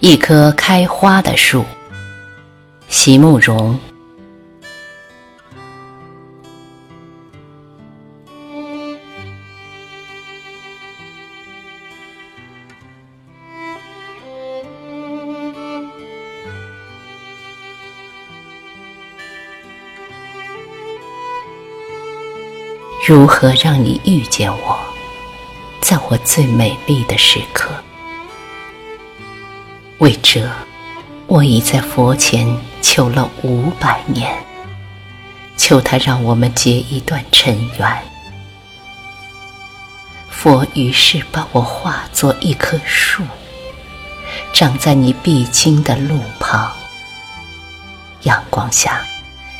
[0.00, 1.62] 一棵开花的树，
[2.88, 3.78] 席慕容。
[23.06, 24.80] 如何让你遇见我，
[25.82, 27.70] 在我最美丽的时刻？
[30.00, 30.50] 为这，
[31.26, 34.42] 我已在佛前求了五百年，
[35.58, 38.02] 求他让我们结一段尘缘。
[40.30, 43.22] 佛于是把我化作一棵树，
[44.54, 46.72] 长在你必经的路旁，
[48.22, 49.02] 阳光下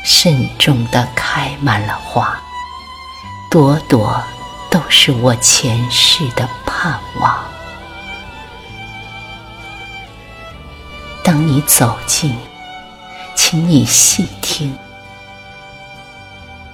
[0.03, 2.35] 慎重地开满了花。
[3.51, 4.19] 朵朵
[4.71, 7.45] 都是我前世的盼望。
[11.51, 12.33] 你走近，
[13.35, 14.73] 请你细听，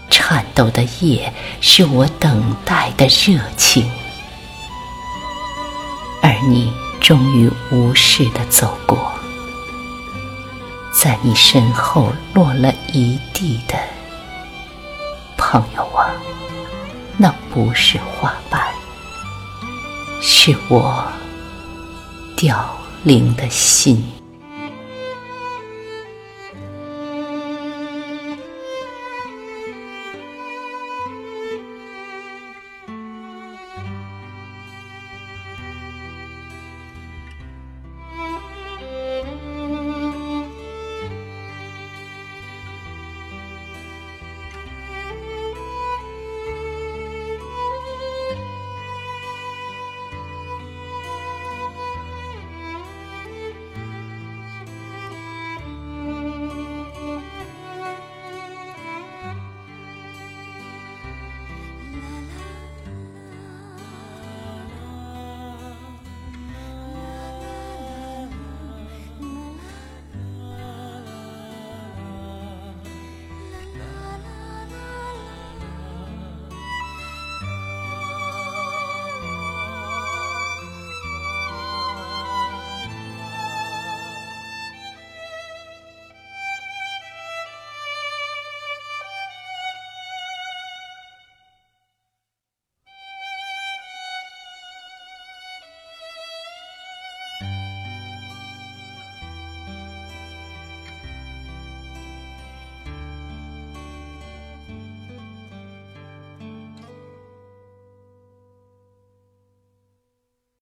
[0.07, 3.89] 颤抖的叶是我等待的热情，
[6.21, 9.11] 而你终于无视的走过，
[10.93, 13.73] 在你身后落了一地的
[15.39, 16.13] 朋友啊。
[17.17, 18.61] 那不是花瓣，
[20.21, 21.03] 是我
[22.35, 24.07] 凋零的心。